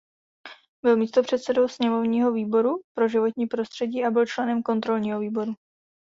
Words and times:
Byl 0.85 0.97
místopředsedou 0.97 1.67
sněmovního 1.67 2.31
výboru 2.31 2.81
pro 2.97 3.07
životní 3.07 3.47
prostředí 3.47 4.05
a 4.05 4.11
byl 4.11 4.25
členem 4.25 4.63
kontrolního 4.63 5.19
výboru. 5.19 5.53